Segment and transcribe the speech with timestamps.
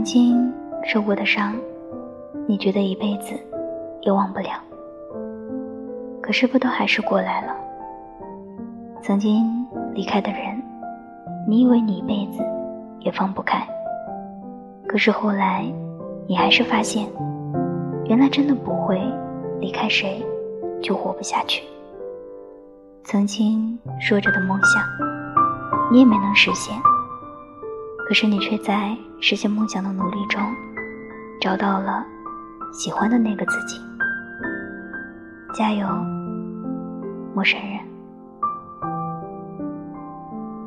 [0.00, 0.50] 曾经
[0.82, 1.54] 受过的伤，
[2.46, 3.38] 你觉得一辈子
[4.00, 4.52] 也忘不了。
[6.22, 7.54] 可是不都还是过来了？
[9.02, 9.44] 曾经
[9.92, 10.58] 离开的人，
[11.46, 12.42] 你以为你一辈子
[13.00, 13.62] 也放不开。
[14.88, 15.70] 可是后来，
[16.26, 17.06] 你还是发现，
[18.06, 18.98] 原来真的不会
[19.60, 20.24] 离开谁
[20.80, 21.62] 就活不下去。
[23.04, 24.82] 曾经说着的梦想，
[25.92, 26.74] 你也没能实现。
[28.10, 30.42] 可是你却在实现梦想的努力中，
[31.40, 32.04] 找到了
[32.72, 33.80] 喜欢的那个自己。
[35.54, 35.86] 加油，
[37.32, 37.89] 陌生人。